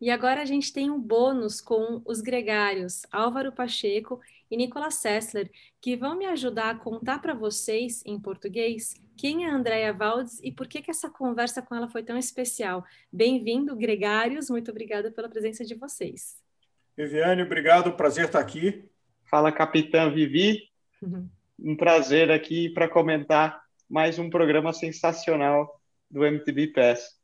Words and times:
E 0.00 0.10
agora 0.10 0.40
a 0.40 0.44
gente 0.46 0.72
tem 0.72 0.90
um 0.90 0.98
bônus 0.98 1.60
com 1.60 2.00
os 2.06 2.22
gregários, 2.22 3.02
Álvaro 3.12 3.52
Pacheco 3.52 4.18
e 4.50 4.56
Nicolas 4.56 4.94
Sessler, 4.94 5.50
que 5.78 5.94
vão 5.94 6.16
me 6.16 6.24
ajudar 6.24 6.70
a 6.70 6.74
contar 6.74 7.20
para 7.20 7.34
vocês, 7.34 8.02
em 8.06 8.18
português, 8.18 8.94
quem 9.14 9.44
é 9.44 9.50
a 9.50 9.54
Andrea 9.54 9.92
Valdes 9.92 10.40
e 10.42 10.50
por 10.50 10.66
que, 10.66 10.80
que 10.80 10.90
essa 10.90 11.10
conversa 11.10 11.60
com 11.60 11.74
ela 11.74 11.86
foi 11.86 12.02
tão 12.02 12.16
especial. 12.16 12.82
Bem-vindo, 13.12 13.76
gregários, 13.76 14.48
muito 14.48 14.70
obrigada 14.70 15.10
pela 15.10 15.28
presença 15.28 15.66
de 15.66 15.74
vocês. 15.74 16.38
Viviane, 16.96 17.42
obrigado, 17.42 17.92
prazer 17.92 18.24
estar 18.24 18.40
aqui. 18.40 18.88
Fala, 19.24 19.52
capitã 19.52 20.10
Vivi. 20.10 20.70
Uhum. 21.02 21.28
Um 21.58 21.76
prazer 21.76 22.30
aqui 22.30 22.70
para 22.70 22.88
comentar 22.88 23.62
mais 23.86 24.18
um 24.18 24.30
programa 24.30 24.72
sensacional 24.72 25.78
do 26.10 26.24
MTV 26.24 26.68
Pass. 26.68 27.19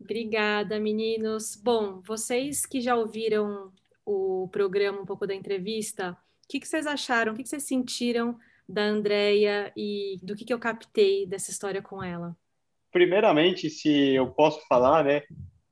Obrigada, 0.00 0.78
meninos. 0.78 1.56
Bom, 1.56 2.00
vocês 2.00 2.66
que 2.66 2.80
já 2.80 2.96
ouviram 2.96 3.72
o 4.04 4.48
programa, 4.52 5.00
um 5.00 5.06
pouco 5.06 5.26
da 5.26 5.34
entrevista, 5.34 6.16
o 6.44 6.48
que, 6.48 6.60
que 6.60 6.68
vocês 6.68 6.86
acharam? 6.86 7.32
O 7.32 7.36
que, 7.36 7.42
que 7.42 7.48
vocês 7.48 7.62
sentiram 7.62 8.38
da 8.68 8.82
Andrea 8.82 9.72
e 9.76 10.18
do 10.22 10.34
que, 10.34 10.44
que 10.44 10.52
eu 10.52 10.58
captei 10.58 11.26
dessa 11.26 11.50
história 11.50 11.80
com 11.80 12.02
ela? 12.02 12.36
Primeiramente, 12.92 13.68
se 13.70 14.14
eu 14.14 14.30
posso 14.30 14.60
falar, 14.68 15.04
né? 15.04 15.22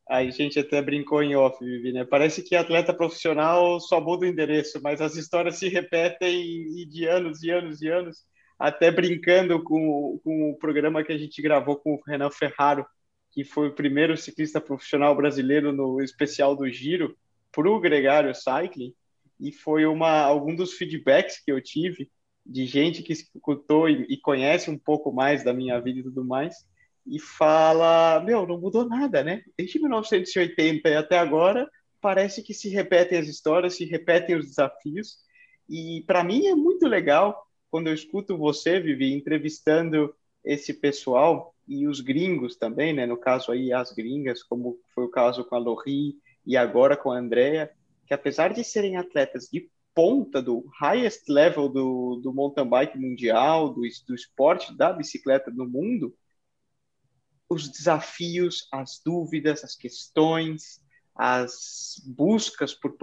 A 0.09 0.25
gente 0.29 0.59
até 0.59 0.83
brincou 0.83 1.23
em 1.23 1.37
off, 1.37 1.65
Vivi, 1.65 1.93
né? 1.93 2.05
Parece 2.05 2.43
que 2.43 2.57
atleta 2.57 2.93
profissional 2.93 3.79
só 3.81 4.01
muda 4.01 4.27
o 4.27 4.29
endereço, 4.29 4.81
mas 4.83 5.01
as 5.01 5.17
histórias 5.17 5.57
se 5.57 5.69
repetem 5.69 6.87
de 6.89 7.07
anos 7.07 7.43
e 7.43 7.51
anos 7.51 7.81
e 7.81 7.89
anos. 7.89 8.25
Até 8.59 8.91
brincando 8.91 9.63
com, 9.63 10.21
com 10.23 10.51
o 10.51 10.59
programa 10.59 11.03
que 11.05 11.13
a 11.13 11.19
gente 11.19 11.41
gravou 11.41 11.77
com 11.77 11.95
o 11.95 12.01
Renan 12.07 12.31
Ferraro, 12.31 12.85
que 13.33 13.45
foi 13.45 13.69
o 13.69 13.75
primeiro 13.75 14.17
ciclista 14.17 14.61
profissional 14.61 15.17
brasileiro 15.17 15.73
no 15.73 16.01
especial 16.01 16.55
do 16.55 16.71
Giro, 16.71 17.17
para 17.51 17.69
o 17.69 17.81
Gregário 17.81 18.35
Cycling, 18.35 18.95
e 19.41 19.51
foi 19.51 19.85
uma, 19.87 20.21
algum 20.21 20.55
dos 20.55 20.75
feedbacks 20.75 21.43
que 21.45 21.51
eu 21.51 21.61
tive 21.61 22.11
de 22.45 22.67
gente 22.67 23.03
que 23.03 23.13
escutou 23.13 23.89
e, 23.89 24.07
e 24.09 24.17
conhece 24.17 24.71
um 24.71 24.79
pouco 24.79 25.13
mais 25.13 25.43
da 25.45 25.53
minha 25.53 25.81
vida 25.81 26.01
e 26.01 26.03
tudo 26.03 26.25
mais, 26.25 26.67
e 27.07 27.19
fala: 27.19 28.21
Meu, 28.21 28.47
não 28.47 28.61
mudou 28.61 28.89
nada, 28.89 29.23
né? 29.23 29.43
Desde 29.57 29.81
1980 29.81 30.89
e 30.89 30.95
até 30.95 31.19
agora, 31.19 31.69
parece 32.01 32.43
que 32.43 32.55
se 32.55 32.69
repetem 32.69 33.19
as 33.19 33.29
histórias, 33.29 33.77
se 33.77 33.85
repetem 33.85 34.37
os 34.37 34.47
desafios. 34.47 35.19
E 35.69 36.05
para 36.07 36.25
mim 36.25 36.47
é 36.47 36.55
muito 36.55 36.87
legal 36.87 37.47
quando 37.71 37.87
eu 37.87 37.95
escuto 37.95 38.37
você, 38.37 38.79
Vivi, 38.79 39.15
entrevistando 39.15 40.15
esse 40.45 40.75
pessoal 40.75 41.55
e 41.67 41.87
os 41.87 42.01
gringos 42.01 42.57
também, 42.57 42.93
né? 42.93 43.07
No 43.07 43.17
caso 43.17 43.53
aí, 43.53 43.73
as 43.73 43.93
gringas, 43.93 44.43
como 44.43 44.79
foi 44.95 45.05
o 45.05 45.11
caso 45.11 45.45
com 45.45 45.55
a 45.55 45.59
Lori 45.59 46.17
e 46.45 46.57
agora 46.57 46.97
com 46.97 47.11
a 47.11 47.19
Andrea, 47.19 47.71
que 48.07 48.15
apesar 48.15 48.53
de 48.53 48.65
serem 48.65 48.97
atletas 48.97 49.49
de 49.51 49.71
ponta 49.95 50.41
do 50.41 50.65
highest 50.81 51.29
level 51.29 51.69
do, 51.69 52.17
do 52.23 52.33
mountain 52.33 52.67
bike 52.67 52.99
mundial, 52.99 53.69
do, 53.69 53.83
do 54.07 54.15
esporte 54.15 54.77
da 54.77 54.93
bicicleta 54.93 55.51
no 55.51 55.69
mundo, 55.69 56.15
os 57.49 57.69
desafios, 57.69 58.67
as 58.73 59.01
dúvidas, 59.05 59.63
as 59.63 59.77
questões, 59.77 60.83
as 61.15 62.03
buscas 62.07 62.73
por 62.73 62.97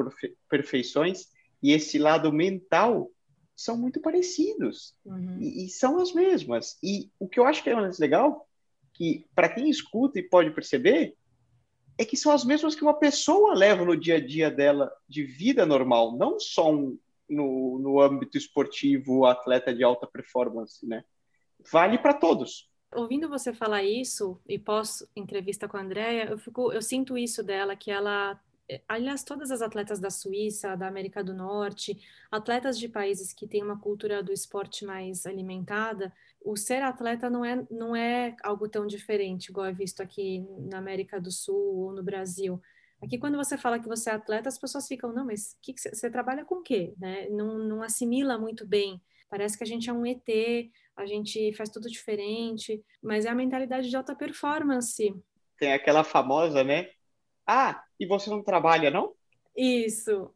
perfeições 0.50 1.28
e 1.62 1.72
esse 1.72 2.00
lado 2.00 2.34
mental 2.34 3.12
são 3.56 3.78
muito 3.78 4.00
parecidos 4.00 4.96
uhum. 5.06 5.38
e, 5.40 5.66
e, 5.66 5.70
são 5.70 6.00
as 6.00 6.14
mesmas. 6.14 6.78
E 6.82 7.12
o 7.20 7.28
que 7.28 7.40
eu 7.40 7.46
acho 7.46 7.62
que 7.62 7.70
é 7.70 7.76
mais 7.76 8.00
legal, 8.00 8.49
que 9.00 9.26
para 9.34 9.48
quem 9.48 9.70
escuta 9.70 10.20
e 10.20 10.24
pode 10.24 10.52
perceber, 10.52 11.16
é 11.98 12.04
que 12.04 12.18
são 12.18 12.34
as 12.34 12.44
mesmas 12.44 12.76
que 12.76 12.84
uma 12.84 12.94
pessoa 12.94 13.54
leva 13.54 13.86
no 13.86 13.96
dia 13.96 14.18
a 14.18 14.20
dia 14.20 14.52
dela 14.52 14.92
de 15.08 15.24
vida 15.24 15.66
normal, 15.66 16.18
não 16.18 16.38
só 16.38 16.70
um, 16.70 17.00
no, 17.30 17.80
no 17.80 18.02
âmbito 18.02 18.38
esportivo, 18.38 19.26
atleta 19.26 19.74
de 19.74 19.86
alta 19.86 20.06
performance, 20.06 20.86
né? 20.86 21.06
Vale 21.72 21.98
para 21.98 22.14
todos. 22.14 22.70
Ouvindo 22.94 23.30
você 23.30 23.54
falar 23.54 23.84
isso 23.84 24.38
e 24.46 24.60
pós 24.60 25.08
entrevista 25.16 25.66
com 25.66 25.78
a 25.78 25.82
Andrea, 25.82 26.26
eu 26.30 26.38
fico, 26.38 26.74
eu 26.74 26.82
sinto 26.82 27.18
isso 27.18 27.42
dela 27.42 27.76
que 27.76 27.90
ela, 27.90 28.38
aliás, 28.88 29.24
todas 29.24 29.52
as 29.52 29.62
atletas 29.62 30.00
da 30.00 30.10
Suíça, 30.10 30.76
da 30.76 30.88
América 30.88 31.24
do 31.24 31.34
Norte, 31.34 32.00
atletas 32.32 32.78
de 32.78 32.88
países 32.88 33.34
que 33.34 33.48
têm 33.48 33.64
uma 33.64 33.80
cultura 33.80 34.22
do 34.22 34.32
esporte 34.32 34.86
mais 34.86 35.26
alimentada, 35.26 36.14
o 36.42 36.56
ser 36.56 36.82
atleta 36.82 37.30
não 37.30 37.44
é 37.44 37.66
não 37.70 37.96
é 37.96 38.36
algo 38.44 38.68
tão 38.68 38.88
diferente, 38.88 39.50
igual 39.50 39.66
é 39.66 39.74
visto 39.74 40.02
aqui 40.02 40.46
na 40.70 40.78
América 40.78 41.20
do 41.20 41.32
Sul 41.32 41.78
ou 41.78 41.94
no 41.94 42.04
Brasil. 42.04 42.62
Aqui, 43.02 43.18
quando 43.18 43.38
você 43.38 43.58
fala 43.58 43.80
que 43.80 43.88
você 43.88 44.10
é 44.10 44.14
atleta, 44.14 44.50
as 44.50 44.58
pessoas 44.58 44.88
ficam, 44.88 45.14
não, 45.14 45.26
mas 45.26 45.56
que 45.62 45.74
que 45.74 45.80
você, 45.80 45.90
você 45.90 46.10
trabalha 46.10 46.44
com 46.44 46.56
o 46.56 46.62
quê? 46.62 46.94
Né? 46.98 47.30
Não, 47.30 47.58
não 47.58 47.82
assimila 47.82 48.38
muito 48.38 48.68
bem. 48.68 49.02
Parece 49.30 49.58
que 49.58 49.64
a 49.64 49.68
gente 49.68 49.90
é 49.90 49.94
um 49.94 50.06
ET, 50.06 50.28
a 50.98 51.06
gente 51.06 51.54
faz 51.54 51.70
tudo 51.70 51.90
diferente, 51.90 52.84
mas 53.02 53.26
é 53.26 53.30
a 53.30 53.36
mentalidade 53.36 53.90
de 53.90 53.96
alta 53.96 54.16
performance. 54.16 55.16
Tem 55.58 55.72
aquela 55.72 56.04
famosa, 56.04 56.64
né? 56.64 56.90
Ah, 57.52 57.82
e 58.00 58.06
você 58.06 58.30
não 58.30 58.44
trabalha, 58.44 58.92
não? 58.92 59.12
Isso. 59.58 60.32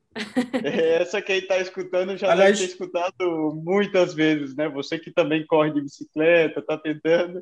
Essa 0.99 1.21
quem 1.21 1.37
está 1.37 1.59
escutando 1.59 2.17
já 2.17 2.31
Aliás... 2.31 2.57
deve 2.57 2.67
ter 2.67 2.73
escutado 2.73 3.61
muitas 3.63 4.15
vezes, 4.15 4.55
né? 4.55 4.67
Você 4.69 4.97
que 4.97 5.11
também 5.11 5.45
corre 5.45 5.69
de 5.71 5.81
bicicleta, 5.81 6.59
está 6.59 6.75
tentando, 6.75 7.39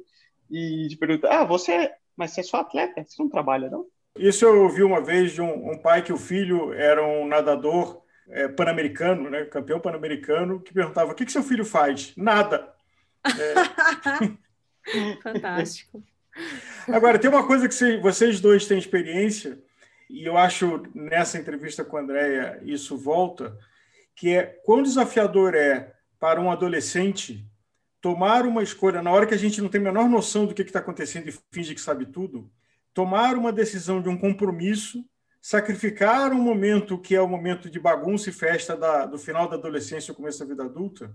e 0.49 0.89
te 0.89 0.97
pergunta, 0.97 1.29
ah, 1.29 1.45
você, 1.45 1.71
é, 1.71 1.95
mas 2.17 2.31
você 2.31 2.41
é 2.41 2.43
só 2.43 2.57
atleta, 2.57 3.01
você 3.01 3.23
não 3.23 3.29
trabalha, 3.29 3.69
não? 3.69 3.85
Isso 4.17 4.43
eu 4.43 4.63
ouvi 4.63 4.83
uma 4.83 4.99
vez 4.99 5.31
de 5.31 5.41
um, 5.41 5.71
um 5.71 5.77
pai 5.77 6.03
que 6.03 6.11
o 6.11 6.17
filho 6.17 6.73
era 6.73 7.01
um 7.01 7.25
nadador 7.25 8.03
é, 8.27 8.49
pan-americano, 8.49 9.29
né, 9.29 9.45
campeão 9.45 9.79
pan-americano, 9.79 10.59
que 10.59 10.73
perguntava: 10.73 11.13
o 11.13 11.15
que, 11.15 11.25
que 11.25 11.31
seu 11.31 11.43
filho 11.43 11.63
faz? 11.63 12.13
Nada. 12.17 12.73
É... 13.25 15.15
Fantástico. 15.23 16.03
Agora, 16.87 17.19
tem 17.19 17.29
uma 17.29 17.45
coisa 17.45 17.67
que 17.67 17.97
vocês 17.97 18.39
dois 18.39 18.65
têm 18.65 18.77
experiência, 18.77 19.59
e 20.09 20.25
eu 20.25 20.37
acho 20.37 20.83
nessa 20.93 21.37
entrevista 21.37 21.83
com 21.83 21.97
a 21.97 22.01
Andrea 22.01 22.59
isso 22.63 22.97
volta, 22.97 23.57
que 24.15 24.29
é 24.29 24.43
quão 24.43 24.83
desafiador 24.83 25.55
é 25.55 25.93
para 26.19 26.41
um 26.41 26.51
adolescente 26.51 27.45
tomar 28.01 28.45
uma 28.45 28.63
escolha, 28.63 29.01
na 29.01 29.11
hora 29.11 29.25
que 29.25 29.33
a 29.33 29.37
gente 29.37 29.61
não 29.61 29.69
tem 29.69 29.79
a 29.79 29.83
menor 29.83 30.09
noção 30.09 30.45
do 30.45 30.53
que 30.53 30.61
está 30.63 30.79
acontecendo 30.79 31.29
e 31.29 31.39
finge 31.51 31.75
que 31.75 31.81
sabe 31.81 32.05
tudo, 32.05 32.51
tomar 32.93 33.35
uma 33.35 33.51
decisão 33.51 34.01
de 34.01 34.09
um 34.09 34.17
compromisso 34.17 35.05
sacrificar 35.41 36.31
um 36.31 36.41
momento 36.41 36.99
que 36.99 37.15
é 37.15 37.21
o 37.21 37.27
momento 37.27 37.69
de 37.69 37.79
bagunça 37.79 38.29
e 38.29 38.33
festa 38.33 38.77
da, 38.77 39.07
do 39.07 39.17
final 39.17 39.49
da 39.49 39.55
adolescência 39.55 40.11
e 40.11 40.15
começo 40.15 40.39
da 40.39 40.45
vida 40.45 40.63
adulta, 40.63 41.11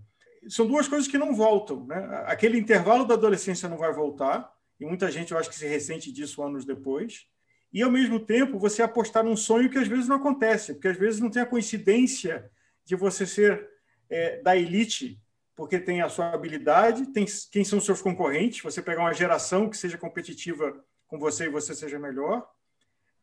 são 0.49 0.67
duas 0.67 0.89
coisas 0.89 1.07
que 1.07 1.17
não 1.17 1.33
voltam. 1.35 1.87
Né? 1.87 2.25
Aquele 2.27 2.59
intervalo 2.59 3.05
da 3.05 3.15
adolescência 3.15 3.69
não 3.69 3.79
vai 3.79 3.93
voltar, 3.93 4.53
e 4.79 4.85
muita 4.85 5.11
gente 5.11 5.33
eu 5.33 5.39
acho 5.39 5.49
que 5.49 5.57
se 5.57 5.67
ressente 5.67 6.13
disso 6.13 6.43
anos 6.43 6.65
depois. 6.65 7.27
E, 7.73 7.83
ao 7.83 7.91
mesmo 7.91 8.21
tempo, 8.21 8.59
você 8.59 8.83
apostar 8.83 9.25
num 9.25 9.37
sonho 9.37 9.69
que 9.69 9.79
às 9.79 9.89
vezes 9.89 10.09
não 10.09 10.17
acontece, 10.17 10.75
porque 10.75 10.89
às 10.89 10.97
vezes 10.97 11.21
não 11.21 11.31
tem 11.31 11.43
a 11.43 11.47
coincidência 11.47 12.51
de 12.85 12.95
você 12.95 13.27
ser 13.27 13.69
é, 14.09 14.41
da 14.41 14.57
elite, 14.57 15.21
porque 15.55 15.79
tem 15.79 16.01
a 16.01 16.09
sua 16.09 16.33
habilidade, 16.33 17.07
tem 17.07 17.27
quem 17.51 17.65
são 17.65 17.81
seus 17.81 18.01
concorrentes, 18.01 18.63
você 18.63 18.81
pegar 18.81 19.03
uma 19.03 19.13
geração 19.13 19.69
que 19.69 19.77
seja 19.77 19.99
competitiva 19.99 20.85
com 21.07 21.19
você 21.19 21.47
e 21.47 21.51
você 21.51 21.75
seja 21.75 21.99
melhor, 21.99 22.49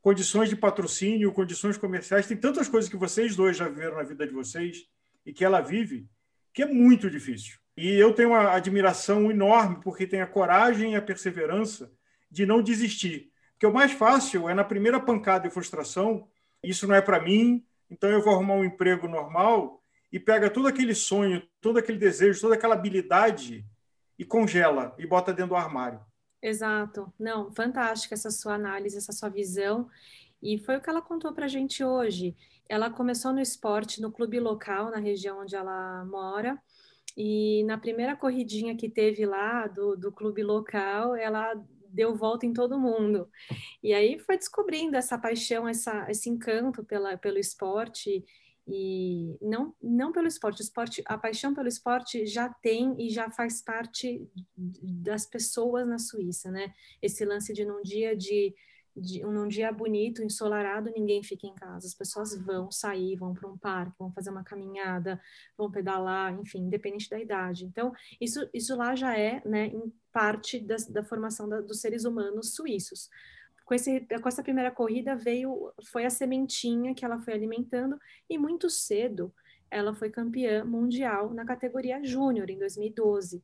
condições 0.02 0.50
de 0.50 0.56
patrocínio, 0.56 1.31
condições 1.31 1.78
comerciais, 1.78 2.28
tem 2.28 2.36
tantas 2.36 2.68
coisas 2.68 2.90
que 2.90 2.97
vocês 2.97 3.36
dois 3.36 3.56
já 3.56 3.69
viveram 3.69 3.96
na 3.96 4.03
vida 4.03 4.28
de 4.28 4.34
vocês 4.34 4.86
e 5.25 5.31
que 5.31 5.46
ela 5.46 5.62
vive, 5.62 6.09
que 6.53 6.63
é 6.63 6.66
muito 6.66 7.09
difícil. 7.09 7.62
E 7.76 7.92
eu 7.94 8.14
tenho 8.14 8.30
uma 8.30 8.52
admiração 8.52 9.32
enorme 9.32 9.80
porque 9.82 10.06
tem 10.06 10.22
a 10.22 10.28
coragem 10.28 10.94
e 10.94 10.96
a 10.96 11.02
perseverança 11.02 11.92
de 12.30 12.46
não 12.46 12.62
desistir. 12.62 13.32
Porque 13.54 13.66
o 13.66 13.74
mais 13.74 13.92
fácil 13.92 14.48
é 14.50 14.54
na 14.54 14.64
primeira 14.64 15.00
pancada 15.00 15.48
e 15.48 15.52
frustração, 15.52 16.28
isso 16.64 16.88
não 16.88 16.96
é 16.96 17.02
para 17.02 17.22
mim, 17.22 17.66
então 17.90 18.10
eu 18.10 18.22
vou 18.22 18.34
arrumar 18.34 18.56
um 18.56 18.66
emprego 18.66 19.08
normal 19.08 19.81
e 20.12 20.20
pega 20.20 20.50
todo 20.50 20.68
aquele 20.68 20.94
sonho, 20.94 21.42
todo 21.60 21.80
aquele 21.80 21.98
desejo, 21.98 22.42
toda 22.42 22.56
aquela 22.56 22.75
habilidade 22.75 23.66
e 24.18 24.24
congela 24.24 24.96
e 24.98 25.08
bota 25.08 25.34
dentro 25.34 25.50
do 25.50 25.56
armário. 25.56 26.00
Exato. 26.42 27.12
Não, 27.18 27.52
fantástica 27.52 28.14
essa 28.14 28.30
sua 28.30 28.56
análise, 28.56 28.98
essa 28.98 29.12
sua 29.12 29.30
visão. 29.30 29.90
E 30.42 30.58
foi 30.60 30.78
o 30.78 30.81
que 30.81 30.90
ela 30.90 31.02
contou 31.02 31.34
para 31.34 31.46
a 31.46 31.48
gente 31.48 31.84
hoje. 31.84 32.36
Ela 32.68 32.90
começou 32.90 33.31
no 33.31 33.40
esporte, 33.40 34.02
no 34.02 34.12
clube 34.12 34.40
local, 34.40 34.92
na 34.92 34.98
região 34.98 35.42
onde 35.42 35.56
ela 35.56 36.04
mora. 36.06 36.62
E 37.15 37.63
na 37.65 37.77
primeira 37.77 38.15
corridinha 38.15 38.75
que 38.75 38.89
teve 38.89 39.25
lá 39.25 39.68
do, 39.68 39.95
do 39.95 40.12
clube 40.12 40.44
local, 40.44 41.15
ela 41.15 41.54
deu 41.89 42.15
volta 42.15 42.45
em 42.45 42.54
todo 42.54 42.80
mundo. 42.80 43.30
E 43.81 43.94
aí 43.94 44.18
foi 44.18 44.38
descobrindo 44.38 44.98
essa 44.98 45.18
paixão, 45.18 45.68
essa, 45.68 46.10
esse 46.10 46.30
encanto 46.30 46.83
pela, 46.83 47.15
pelo 47.18 47.38
esporte 47.38 48.25
e 48.68 49.38
não 49.42 49.75
não 49.81 50.12
pelo 50.12 50.27
esporte, 50.27 50.62
o 50.62 50.63
esporte, 50.63 51.04
a 51.06 51.18
paixão 51.18 51.54
pelo 51.54 51.68
esporte 51.68 52.25
já 52.25 52.50
tem 52.50 52.95
e 52.98 53.10
já 53.10 53.30
faz 53.30 53.62
parte 53.62 54.25
das 54.56 55.25
pessoas 55.25 55.86
na 55.86 56.00
Suíça, 56.00 56.50
né? 56.50 56.74
Esse 57.01 57.25
lance 57.25 57.54
de 57.54 57.66
num 57.66 57.81
dia 57.81 58.16
de 58.16 58.56
num 58.95 59.48
dia 59.48 59.72
bonito, 59.72 60.24
ensolarado, 60.24 60.92
ninguém 60.95 61.24
fica 61.24 61.48
em 61.48 61.54
casa. 61.56 61.88
As 61.88 61.94
pessoas 61.94 62.36
vão 62.38 62.72
sair, 62.72 63.16
vão 63.16 63.34
para 63.34 63.50
um 63.50 63.57
parque, 63.57 63.98
vão 63.98 64.12
fazer 64.12 64.30
uma 64.30 64.44
caminhada, 64.44 65.19
vão 65.57 65.72
pedalar, 65.72 66.34
enfim, 66.40 66.60
independente 66.60 67.10
da 67.10 67.19
idade. 67.19 67.66
Então, 67.66 67.92
isso, 68.19 68.48
isso 68.54 68.75
lá 68.75 68.95
já 68.95 69.18
é, 69.18 69.42
né, 69.45 69.68
em 69.68 69.94
parte 70.12 70.60
da, 70.60 70.75
da 70.90 71.04
formação 71.04 71.50
da, 71.50 71.62
dos 71.62 71.81
seres 71.81 72.06
humanos 72.06 72.54
suíços. 72.56 73.10
Com, 73.66 73.74
esse, 73.74 74.01
com 74.22 74.28
essa 74.28 74.44
primeira 74.44 74.72
corrida 74.72 75.16
veio, 75.16 75.74
foi 75.92 76.06
a 76.06 76.10
sementinha 76.10 76.94
que 76.94 77.06
ela 77.06 77.19
foi 77.19 77.34
alimentando 77.34 77.98
e 78.30 78.38
muito 78.38 78.69
cedo 78.69 79.34
ela 79.72 79.94
foi 79.95 80.12
campeã 80.12 80.63
mundial 80.63 81.34
na 81.34 81.44
categoria 81.44 82.04
júnior 82.04 82.50
em 82.50 82.60
2012. 82.60 83.44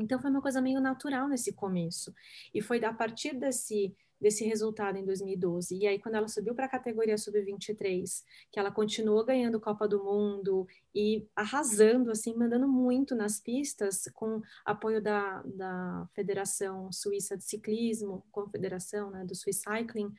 Então 0.00 0.20
foi 0.20 0.30
uma 0.30 0.42
coisa 0.42 0.60
meio 0.60 0.80
natural 0.80 1.28
nesse 1.28 1.52
começo. 1.52 2.14
E 2.54 2.60
foi 2.60 2.84
a 2.84 2.92
partir 2.92 3.34
desse 3.34 3.94
desse 4.20 4.44
resultado 4.44 4.96
em 4.96 5.04
2012. 5.04 5.76
E 5.76 5.86
aí, 5.86 5.98
quando 5.98 6.14
ela 6.14 6.28
subiu 6.28 6.54
para 6.54 6.66
a 6.66 6.70
categoria 6.70 7.18
sub-23, 7.18 8.24
que 8.50 8.58
ela 8.58 8.70
continuou 8.70 9.24
ganhando 9.24 9.60
Copa 9.60 9.86
do 9.86 10.02
Mundo 10.02 10.66
e 10.94 11.26
arrasando, 11.34 12.10
assim, 12.10 12.34
mandando 12.34 12.66
muito 12.66 13.14
nas 13.14 13.38
pistas, 13.40 14.08
com 14.14 14.40
apoio 14.64 15.02
da, 15.02 15.42
da 15.42 16.08
Federação 16.14 16.90
Suíça 16.90 17.36
de 17.36 17.44
Ciclismo, 17.44 18.24
Confederação 18.32 19.10
né, 19.10 19.24
do 19.24 19.34
Swiss 19.34 19.62
Cycling. 19.62 20.12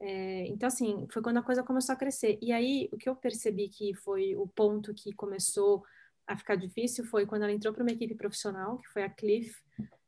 É, 0.00 0.46
então, 0.46 0.66
assim, 0.66 1.06
foi 1.10 1.22
quando 1.22 1.38
a 1.38 1.42
coisa 1.42 1.62
começou 1.62 1.92
a 1.92 1.96
crescer. 1.96 2.38
E 2.40 2.52
aí, 2.52 2.88
o 2.92 2.96
que 2.96 3.08
eu 3.08 3.16
percebi 3.16 3.68
que 3.68 3.94
foi 3.94 4.36
o 4.36 4.46
ponto 4.46 4.94
que 4.94 5.12
começou 5.12 5.84
a 6.32 6.36
ficar 6.36 6.56
difícil 6.56 7.04
foi 7.04 7.26
quando 7.26 7.42
ela 7.42 7.52
entrou 7.52 7.72
para 7.72 7.82
uma 7.82 7.92
equipe 7.92 8.14
profissional, 8.14 8.78
que 8.78 8.88
foi 8.88 9.02
a 9.02 9.10
Cliff. 9.10 9.54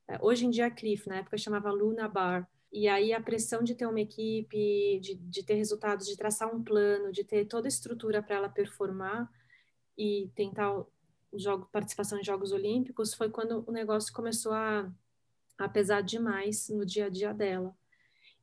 É, 0.08 0.18
hoje 0.20 0.46
em 0.46 0.50
dia, 0.50 0.66
a 0.66 0.70
Cliff, 0.70 1.08
na 1.08 1.16
época 1.16 1.38
chamava 1.38 1.70
Luna 1.70 2.08
Bar 2.08 2.48
e 2.72 2.88
aí 2.88 3.12
a 3.12 3.20
pressão 3.20 3.62
de 3.62 3.74
ter 3.74 3.86
uma 3.86 4.00
equipe, 4.00 4.98
de, 5.00 5.14
de 5.14 5.42
ter 5.44 5.54
resultados, 5.54 6.06
de 6.06 6.16
traçar 6.16 6.52
um 6.52 6.62
plano, 6.62 7.12
de 7.12 7.22
ter 7.22 7.44
toda 7.44 7.66
a 7.66 7.68
estrutura 7.68 8.22
para 8.22 8.34
ela 8.34 8.48
performar 8.48 9.30
e 9.96 10.28
tentar 10.34 10.72
o 10.76 10.88
jogo, 11.38 11.68
participação 11.70 12.18
em 12.18 12.24
Jogos 12.24 12.50
Olímpicos, 12.52 13.14
foi 13.14 13.30
quando 13.30 13.64
o 13.66 13.72
negócio 13.72 14.12
começou 14.12 14.52
a, 14.52 14.90
a 15.58 15.68
pesar 15.68 16.00
demais 16.00 16.68
no 16.68 16.84
dia 16.84 17.06
a 17.06 17.08
dia 17.08 17.32
dela. 17.32 17.76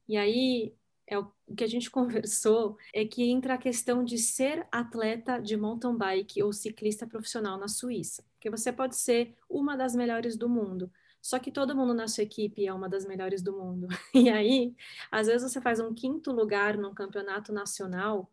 E 0.07 0.15
aí 0.15 0.73
é 1.11 1.19
o 1.19 1.29
que 1.55 1.63
a 1.63 1.67
gente 1.67 1.91
conversou 1.91 2.77
é 2.93 3.05
que 3.05 3.29
entra 3.29 3.55
a 3.55 3.57
questão 3.57 4.03
de 4.03 4.17
ser 4.17 4.65
atleta 4.71 5.39
de 5.39 5.57
mountain 5.57 5.95
bike 5.95 6.41
ou 6.41 6.53
ciclista 6.53 7.05
profissional 7.05 7.59
na 7.59 7.67
Suíça, 7.67 8.23
porque 8.33 8.49
você 8.49 8.71
pode 8.71 8.95
ser 8.95 9.35
uma 9.49 9.75
das 9.75 9.93
melhores 9.93 10.37
do 10.37 10.47
mundo, 10.47 10.89
só 11.21 11.37
que 11.37 11.51
todo 11.51 11.75
mundo 11.75 11.93
na 11.93 12.07
sua 12.07 12.23
equipe 12.23 12.65
é 12.65 12.73
uma 12.73 12.89
das 12.89 13.05
melhores 13.05 13.41
do 13.43 13.53
mundo. 13.53 13.87
E 14.15 14.29
aí, 14.29 14.73
às 15.11 15.27
vezes 15.27 15.51
você 15.51 15.61
faz 15.61 15.79
um 15.79 15.93
quinto 15.93 16.31
lugar 16.31 16.77
num 16.77 16.93
campeonato 16.93 17.51
nacional 17.53 18.31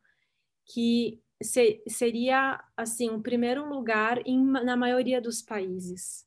que 0.65 1.21
se, 1.43 1.83
seria 1.89 2.63
assim 2.77 3.11
um 3.11 3.21
primeiro 3.21 3.69
lugar 3.69 4.25
em, 4.27 4.43
na 4.45 4.77
maioria 4.77 5.21
dos 5.21 5.43
países, 5.43 6.27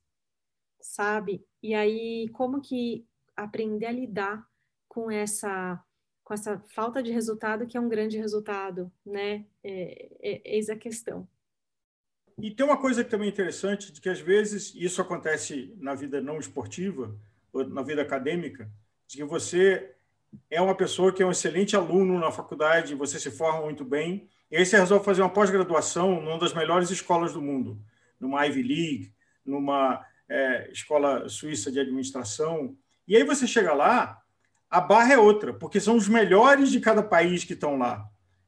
sabe? 0.80 1.46
E 1.64 1.74
aí, 1.74 2.30
como 2.30 2.62
que 2.62 3.06
aprender 3.36 3.88
a 3.88 3.92
lidar 3.92 4.48
com 4.88 5.10
essa 5.10 5.84
com 6.24 6.34
essa 6.34 6.60
falta 6.74 7.02
de 7.02 7.12
resultado 7.12 7.68
que 7.68 7.78
é 7.78 7.82
um 7.82 7.90
grande 7.90 8.18
resultado, 8.18 8.92
né? 9.06 9.46
É, 9.64 10.10
é, 10.22 10.42
eis 10.46 10.70
a 10.70 10.76
questão. 10.76 11.28
E 12.42 12.50
tem 12.50 12.66
uma 12.66 12.78
coisa 12.78 13.04
que 13.04 13.10
também 13.10 13.28
é 13.28 13.32
interessante, 13.32 13.92
de 13.92 14.02
que 14.02 14.10
às 14.10 14.20
vezes 14.20 14.74
isso 14.76 15.02
acontece 15.02 15.74
na 15.78 15.94
vida 15.94 16.22
não 16.22 16.40
esportiva, 16.40 17.16
ou 17.54 17.68
na 17.68 17.84
vida 17.84 18.02
acadêmica, 18.02 18.70
de 19.08 19.18
que 19.18 19.24
você 19.24 19.94
é 20.50 20.62
uma 20.62 20.76
pessoa 20.76 21.12
que 21.12 21.22
é 21.22 21.26
um 21.26 21.32
excelente 21.32 21.76
aluno 21.76 22.18
na 22.20 22.32
faculdade, 22.32 22.96
você 22.96 23.20
se 23.20 23.30
forma 23.30 23.62
muito 23.62 23.84
bem, 23.84 24.30
e 24.50 24.58
aí 24.58 24.66
você 24.66 24.78
resolve 24.78 25.06
fazer 25.06 25.22
uma 25.22 25.30
pós-graduação 25.30 26.22
numa 26.22 26.40
das 26.40 26.54
melhores 26.54 26.90
escolas 26.90 27.34
do 27.34 27.42
mundo, 27.42 27.80
numa 28.20 28.46
Ivy 28.46 28.64
League, 28.64 29.14
numa 29.46 30.06
é, 30.30 30.72
escola 30.72 31.28
suíça 31.28 31.72
de 31.72 31.80
administração, 31.80 32.78
e 33.08 33.16
aí 33.16 33.24
você 33.24 33.46
chega 33.46 33.74
lá, 33.74 34.21
a 34.72 34.82
barra 34.82 35.14
é 35.14 35.18
outra, 35.18 35.54
porque 35.54 35.80
são 35.80 35.96
os 35.96 36.08
melhores 36.08 36.72
de 36.72 36.80
cada 36.80 37.04
país 37.04 37.44
que 37.44 37.54
estão 37.54 37.78
lá, 37.78 38.04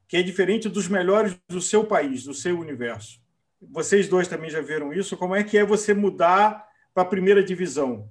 que 0.07 0.17
é 0.17 0.23
diferente 0.23 0.67
dos 0.67 0.87
melhores 0.87 1.37
do 1.47 1.61
seu 1.61 1.83
país, 1.83 2.23
do 2.23 2.33
seu 2.33 2.57
universo 2.57 3.21
vocês 3.71 4.07
dois 4.07 4.27
também 4.27 4.49
já 4.49 4.61
viram 4.61 4.93
isso, 4.93 5.17
como 5.17 5.35
é 5.35 5.43
que 5.43 5.57
é 5.57 5.63
você 5.63 5.93
mudar 5.93 6.67
para 6.93 7.03
a 7.03 7.07
primeira 7.07 7.43
divisão? 7.43 8.09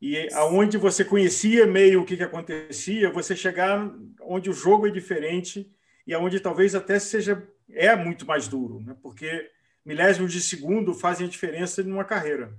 E 0.00 0.28
aonde 0.34 0.76
você 0.76 1.04
conhecia 1.04 1.66
meio 1.66 2.02
o 2.02 2.04
que, 2.04 2.16
que 2.16 2.22
acontecia, 2.22 3.10
você 3.10 3.34
chegar 3.34 3.90
onde 4.20 4.50
o 4.50 4.52
jogo 4.52 4.86
é 4.86 4.90
diferente 4.90 5.70
e 6.06 6.12
aonde 6.12 6.40
talvez 6.40 6.74
até 6.74 6.98
seja 6.98 7.46
é 7.70 7.94
muito 7.96 8.26
mais 8.26 8.46
duro, 8.46 8.80
né? 8.80 8.94
porque 9.02 9.50
milésimos 9.84 10.32
de 10.32 10.40
segundo 10.40 10.92
fazem 10.92 11.26
a 11.26 11.30
diferença 11.30 11.82
numa 11.82 12.04
carreira. 12.04 12.54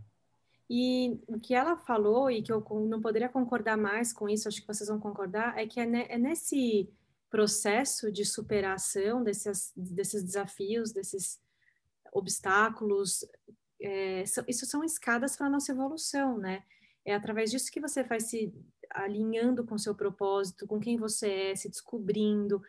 E 0.69 1.19
o 1.27 1.39
que 1.39 1.53
ela 1.53 1.77
falou, 1.77 2.29
e 2.29 2.41
que 2.41 2.51
eu 2.51 2.65
não 2.89 2.99
poderia 2.99 3.29
concordar 3.29 3.77
mais 3.77 4.11
com 4.11 4.27
isso, 4.27 4.47
acho 4.47 4.61
que 4.61 4.67
vocês 4.67 4.89
vão 4.89 4.99
concordar, 4.99 5.57
é 5.57 5.67
que 5.67 5.79
é, 5.79 5.85
é 5.85 6.17
nesse 6.17 6.89
processo 7.29 8.11
de 8.11 8.25
superação 8.25 9.23
desses, 9.23 9.71
desses 9.75 10.23
desafios, 10.23 10.91
desses 10.91 11.39
obstáculos, 12.11 13.25
é, 13.81 14.23
isso 14.47 14.65
são 14.65 14.83
escadas 14.83 15.35
para 15.35 15.47
a 15.47 15.49
nossa 15.49 15.71
evolução, 15.71 16.37
né? 16.37 16.63
É 17.03 17.13
através 17.13 17.51
disso 17.51 17.71
que 17.71 17.81
você 17.81 18.03
vai 18.03 18.19
se 18.19 18.53
alinhando 18.89 19.65
com 19.65 19.77
seu 19.77 19.93
propósito, 19.93 20.65
com 20.65 20.79
quem 20.79 20.97
você 20.97 21.29
é, 21.29 21.55
se 21.55 21.69
descobrindo, 21.69 22.61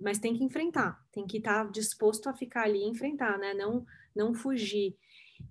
mas 0.00 0.18
tem 0.18 0.34
que 0.34 0.42
enfrentar, 0.42 1.00
tem 1.12 1.26
que 1.26 1.38
estar 1.38 1.64
tá 1.64 1.70
disposto 1.70 2.28
a 2.28 2.34
ficar 2.34 2.64
ali 2.64 2.78
e 2.78 2.88
enfrentar, 2.88 3.38
né? 3.38 3.54
Não, 3.54 3.86
não 4.14 4.34
fugir. 4.34 4.96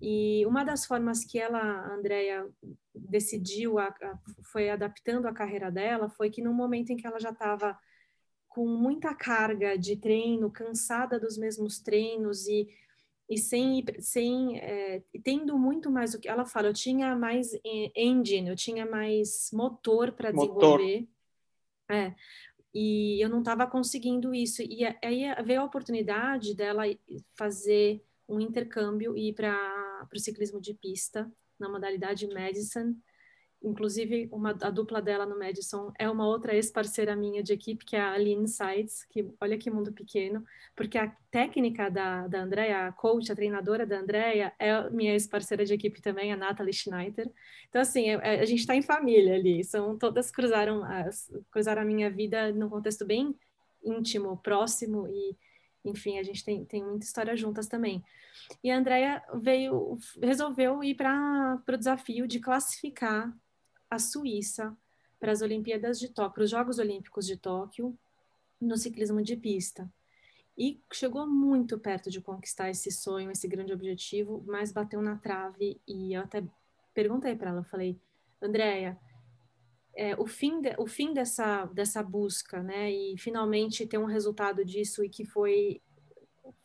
E 0.02 0.46
uma 0.46 0.64
das 0.64 0.86
formas 0.86 1.24
que 1.24 1.40
ela, 1.40 1.60
a 1.60 1.94
Andrea, 1.94 2.48
decidiu, 2.94 3.80
a, 3.80 3.88
a, 3.88 4.20
foi 4.52 4.70
adaptando 4.70 5.28
a 5.28 5.34
carreira 5.34 5.72
dela, 5.72 6.10
foi 6.10 6.30
que 6.30 6.42
no 6.42 6.54
momento 6.54 6.92
em 6.92 6.98
que 6.98 7.08
ela 7.08 7.20
já 7.20 7.30
estava 7.30 7.78
com 8.48 8.68
muita 8.68 9.14
carga 9.14 9.78
de 9.78 9.98
treino, 9.98 10.52
cansada 10.52 11.20
dos 11.20 11.38
mesmos 11.38 11.80
treinos 11.80 12.48
e 12.48 12.68
e 13.30 13.38
sem, 13.38 13.84
sem 14.00 14.60
é, 14.60 15.04
tendo 15.24 15.58
muito 15.58 15.90
mais 15.90 16.14
o 16.14 16.20
que 16.20 16.28
ela 16.28 16.46
fala, 16.46 16.68
eu 16.68 16.74
tinha 16.74 17.16
mais 17.16 17.50
engine, 17.96 18.50
eu 18.50 18.56
tinha 18.56 18.86
mais 18.86 19.50
motor 19.52 20.12
para 20.12 20.32
desenvolver. 20.32 21.08
É, 21.90 22.14
e 22.74 23.24
eu 23.24 23.30
não 23.30 23.40
estava 23.40 23.66
conseguindo 23.66 24.34
isso. 24.34 24.62
E 24.62 24.86
aí 25.04 25.24
veio 25.44 25.62
a 25.62 25.66
oportunidade 25.66 26.54
dela 26.54 26.84
fazer 27.34 28.04
um 28.28 28.40
intercâmbio 28.40 29.18
e 29.18 29.30
ir 29.30 29.34
para 29.34 29.56
o 30.14 30.20
ciclismo 30.20 30.60
de 30.62 30.74
pista 30.74 31.32
na 31.60 31.70
modalidade 31.70 32.28
Madison 32.28 32.96
Inclusive, 33.66 34.30
uma, 34.32 34.52
a 34.52 34.70
dupla 34.70 35.02
dela 35.02 35.26
no 35.26 35.40
Madison 35.40 35.92
é 35.98 36.08
uma 36.08 36.28
outra 36.28 36.54
ex-parceira 36.54 37.16
minha 37.16 37.42
de 37.42 37.52
equipe, 37.52 37.84
que 37.84 37.96
é 37.96 38.00
a 38.00 38.14
Aline 38.14 38.48
Sides, 38.48 39.04
que 39.06 39.28
olha 39.42 39.58
que 39.58 39.72
mundo 39.72 39.92
pequeno, 39.92 40.46
porque 40.76 41.00
a 41.00 41.10
técnica 41.32 41.90
da, 41.90 42.28
da 42.28 42.44
Andrea, 42.44 42.88
a 42.88 42.92
coach, 42.92 43.32
a 43.32 43.36
treinadora 43.36 43.84
da 43.84 44.00
Andrea, 44.00 44.54
é 44.60 44.90
minha 44.92 45.14
ex-parceira 45.14 45.66
de 45.66 45.74
equipe 45.74 46.00
também, 46.00 46.32
a 46.32 46.38
Natalie 46.38 46.74
Schneider. 46.74 47.28
Então, 47.68 47.82
assim, 47.82 48.08
é, 48.10 48.36
é, 48.36 48.42
a 48.42 48.46
gente 48.46 48.60
está 48.60 48.76
em 48.76 48.84
família 48.84 49.34
ali, 49.34 49.64
são 49.64 49.98
todas 49.98 50.30
cruzaram, 50.30 50.84
as, 50.84 51.32
cruzaram 51.50 51.82
a 51.82 51.86
minha 51.86 52.12
vida 52.12 52.52
num 52.52 52.70
contexto 52.70 53.04
bem 53.04 53.36
íntimo, 53.84 54.38
próximo 54.38 55.08
e 55.08 55.36
enfim, 55.86 56.18
a 56.18 56.24
gente 56.24 56.44
tem, 56.44 56.66
tem 56.66 56.84
muita 56.84 57.06
história 57.06 57.36
juntas 57.36 57.68
também. 57.68 58.04
E 58.64 58.70
a 58.70 58.78
Andrea 58.78 59.24
veio, 59.36 59.98
resolveu 60.22 60.84
ir 60.84 60.96
para 60.96 61.62
o 61.68 61.78
desafio 61.78 62.28
de 62.28 62.40
classificar 62.40 63.34
a 63.90 64.00
Suíça 64.00 64.76
para 65.20 65.32
as 65.32 65.42
Olimpíadas 65.42 66.00
de 66.00 66.10
Tóquio, 66.10 66.34
para 66.34 66.44
os 66.44 66.50
Jogos 66.50 66.80
Olímpicos 66.80 67.26
de 67.26 67.38
Tóquio, 67.38 67.98
no 68.60 68.78
ciclismo 68.78 69.22
de 69.22 69.36
pista. 69.36 69.90
E 70.58 70.82
chegou 70.94 71.28
muito 71.28 71.78
perto 71.78 72.10
de 72.10 72.22
conquistar 72.22 72.70
esse 72.70 72.90
sonho, 72.92 73.32
esse 73.32 73.48
grande 73.48 73.74
objetivo, 73.74 74.44
mas 74.48 74.72
bateu 74.72 75.02
na 75.02 75.18
trave 75.18 75.82
e 75.88 76.14
eu 76.14 76.22
até 76.22 76.44
perguntei 76.94 77.36
para 77.36 77.50
ela, 77.50 77.64
falei, 77.64 78.00
Andréia, 78.42 78.98
é, 79.96 80.16
o 80.16 80.26
fim, 80.26 80.62
de, 80.62 80.76
o 80.78 80.88
fim 80.88 81.14
dessa, 81.14 81.66
dessa 81.66 82.04
busca, 82.04 82.62
né, 82.62 82.92
e 82.92 83.18
finalmente 83.18 83.86
ter 83.86 83.98
um 83.98 84.06
resultado 84.06 84.64
disso 84.66 85.04
e 85.04 85.10
que 85.10 85.26
foi 85.26 85.82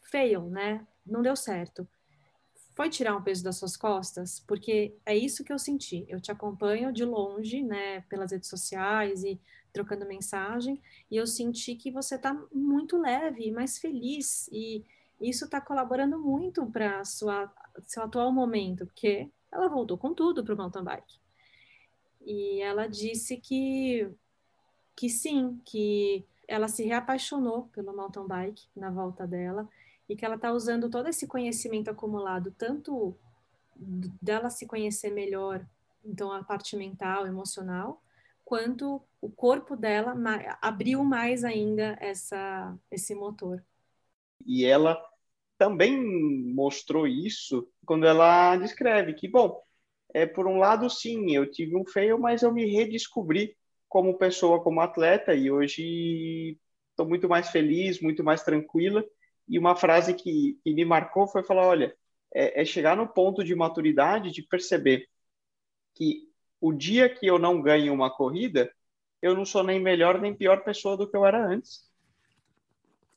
fail, 0.01 0.51
né, 0.51 0.87
não 1.07 1.23
deu 1.23 1.37
certo 1.37 1.87
foi 2.81 2.89
tirar 2.89 3.15
um 3.15 3.23
peso 3.23 3.45
das 3.45 3.57
suas 3.59 3.77
costas? 3.77 4.41
Porque 4.41 4.97
é 5.05 5.15
isso 5.15 5.45
que 5.45 5.53
eu 5.53 5.59
senti. 5.59 6.07
Eu 6.09 6.19
te 6.19 6.33
acompanho 6.33 6.91
de 6.91 7.05
longe, 7.05 7.63
né, 7.63 8.01
pelas 8.09 8.33
redes 8.33 8.49
sociais 8.49 9.23
e 9.23 9.39
trocando 9.71 10.07
mensagem, 10.07 10.81
e 11.11 11.17
eu 11.19 11.27
senti 11.27 11.75
que 11.75 11.91
você 11.91 12.15
está 12.15 12.35
muito 12.51 12.97
leve, 12.97 13.53
mais 13.53 13.79
feliz, 13.79 14.49
e 14.51 14.83
isso 15.21 15.45
está 15.45 15.61
colaborando 15.61 16.19
muito 16.19 16.65
para 16.65 17.05
sua 17.05 17.53
seu 17.83 18.03
atual 18.03 18.33
momento, 18.33 18.87
porque 18.87 19.31
ela 19.53 19.69
voltou 19.69 19.99
com 19.99 20.15
tudo 20.15 20.43
para 20.43 20.55
o 20.55 20.57
mountain 20.57 20.83
bike. 20.83 21.20
E 22.21 22.61
ela 22.61 22.87
disse 22.87 23.37
que 23.37 24.11
que 24.97 25.09
sim, 25.09 25.59
que 25.65 26.27
ela 26.47 26.69
se 26.69 26.85
reapaixonou 26.85 27.71
pelo 27.73 27.97
mountain 27.97 28.27
bike 28.27 28.67
na 28.77 28.91
volta 28.91 29.27
dela 29.27 29.67
e 30.07 30.15
que 30.15 30.27
ela 30.27 30.35
está 30.35 30.53
usando 30.53 30.91
todo 30.91 31.09
esse 31.09 31.27
conhecimento 31.27 31.89
acumulado, 31.89 32.55
tanto 32.59 33.17
dela 34.21 34.51
se 34.51 34.67
conhecer 34.67 35.11
melhor, 35.11 35.65
então 36.05 36.31
a 36.33 36.45
parte 36.45 36.77
mental, 36.77 37.27
emocional, 37.27 38.03
quanto 38.45 39.01
o 39.21 39.31
corpo 39.31 39.75
dela 39.75 40.15
abriu 40.61 41.03
mais 41.03 41.45
ainda 41.45 41.97
essa, 42.01 42.77
esse 42.91 43.15
motor. 43.15 43.65
E 44.45 44.67
ela 44.67 45.01
também 45.57 45.99
mostrou 46.53 47.07
isso 47.07 47.67
quando 47.87 48.07
ela 48.07 48.57
descreve 48.57 49.15
que, 49.15 49.29
bom, 49.29 49.63
é, 50.15 50.27
por 50.27 50.47
um 50.47 50.59
lado, 50.59 50.89
sim, 50.89 51.35
eu 51.35 51.51
tive 51.51 51.77
um 51.77 51.85
fail, 51.87 52.19
mas 52.19 52.43
eu 52.43 52.53
me 52.53 52.65
redescobri 52.65 53.57
como 53.89 54.17
pessoa, 54.17 54.63
como 54.63 54.81
atleta, 54.81 55.35
e 55.35 55.51
hoje 55.51 56.57
estou 56.91 57.09
muito 57.09 57.29
mais 57.29 57.51
feliz, 57.51 58.01
muito 58.01 58.23
mais 58.23 58.43
tranquila. 58.43 59.05
E 59.49 59.59
uma 59.59 59.75
frase 59.75 60.15
que, 60.15 60.59
que 60.63 60.75
me 60.75 60.85
marcou 60.85 61.27
foi 61.27 61.43
falar: 61.43 61.67
olha, 61.67 61.95
é, 62.35 62.63
é 62.63 62.65
chegar 62.65 62.97
no 62.97 63.09
ponto 63.09 63.43
de 63.43 63.55
maturidade 63.55 64.31
de 64.31 64.43
perceber 64.43 65.09
que 65.95 66.29
o 66.61 66.73
dia 66.73 67.09
que 67.09 67.27
eu 67.27 67.39
não 67.39 67.61
ganho 67.61 67.93
uma 67.93 68.15
corrida, 68.15 68.71
eu 69.21 69.35
não 69.35 69.45
sou 69.45 69.63
nem 69.63 69.81
melhor 69.81 70.21
nem 70.21 70.35
pior 70.35 70.63
pessoa 70.63 70.97
do 70.97 71.09
que 71.09 71.17
eu 71.17 71.27
era 71.27 71.45
antes. 71.45 71.89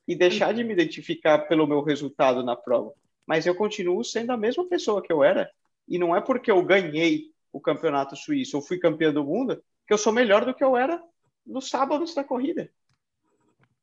E 0.08 0.16
deixar 0.16 0.54
de 0.54 0.64
me 0.64 0.74
identificar 0.74 1.48
pelo 1.48 1.68
meu 1.68 1.82
resultado 1.82 2.44
na 2.44 2.56
prova. 2.56 2.94
Mas 3.26 3.46
eu 3.46 3.56
continuo 3.56 4.04
sendo 4.04 4.32
a 4.32 4.38
mesma 4.38 4.68
pessoa 4.68 5.02
que 5.02 5.12
eu 5.14 5.24
era. 5.24 5.50
E 5.88 5.98
não 5.98 6.16
é 6.16 6.22
porque 6.22 6.52
eu 6.52 6.64
ganhei 6.64 7.32
o 7.52 7.62
campeonato 7.62 8.16
suíço 8.16 8.58
ou 8.58 8.64
fui 8.64 8.80
campeão 8.80 9.14
do 9.14 9.24
mundo 9.24 9.64
que 9.86 9.94
eu 9.94 9.98
sou 9.98 10.14
melhor 10.14 10.46
do 10.46 10.54
que 10.54 10.64
eu 10.64 10.76
era 10.76 11.02
no 11.46 11.62
sábado 11.62 12.06
da 12.16 12.24
corrida. 12.24 12.70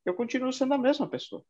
Eu 0.04 0.14
continuo 0.14 0.52
sendo 0.52 0.74
a 0.74 0.78
mesma 0.78 1.06
pessoa. 1.08 1.44